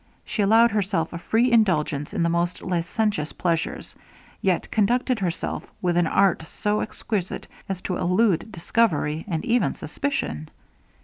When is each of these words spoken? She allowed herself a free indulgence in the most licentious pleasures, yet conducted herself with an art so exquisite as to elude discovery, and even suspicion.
She 0.25 0.41
allowed 0.41 0.71
herself 0.71 1.13
a 1.13 1.19
free 1.19 1.51
indulgence 1.51 2.11
in 2.11 2.23
the 2.23 2.27
most 2.29 2.63
licentious 2.63 3.31
pleasures, 3.33 3.95
yet 4.41 4.71
conducted 4.71 5.19
herself 5.19 5.63
with 5.79 5.95
an 5.95 6.07
art 6.07 6.43
so 6.47 6.79
exquisite 6.79 7.45
as 7.69 7.83
to 7.83 7.97
elude 7.97 8.51
discovery, 8.51 9.25
and 9.27 9.45
even 9.45 9.75
suspicion. 9.75 10.49